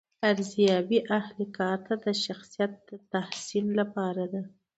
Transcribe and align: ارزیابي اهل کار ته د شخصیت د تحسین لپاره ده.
ارزیابي 0.31 0.99
اهل 1.19 1.39
کار 1.57 1.77
ته 1.87 1.93
د 2.05 2.07
شخصیت 2.25 2.71
د 2.87 2.89
تحسین 3.13 3.65
لپاره 3.79 4.23
ده. 4.33 4.41